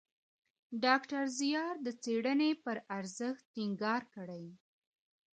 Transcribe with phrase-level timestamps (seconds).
[0.83, 4.45] ډاکټر زیار د څېړني پر ارزښت ټینګار کړی.